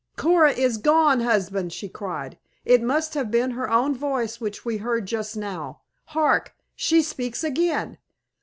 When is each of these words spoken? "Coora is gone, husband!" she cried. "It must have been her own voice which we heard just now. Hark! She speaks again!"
"Coora 0.17 0.51
is 0.57 0.79
gone, 0.79 1.19
husband!" 1.19 1.71
she 1.71 1.87
cried. 1.87 2.39
"It 2.65 2.81
must 2.81 3.13
have 3.13 3.29
been 3.29 3.51
her 3.51 3.69
own 3.69 3.93
voice 3.95 4.41
which 4.41 4.65
we 4.65 4.77
heard 4.77 5.05
just 5.05 5.37
now. 5.37 5.81
Hark! 6.05 6.55
She 6.75 7.03
speaks 7.03 7.43
again!" 7.43 7.99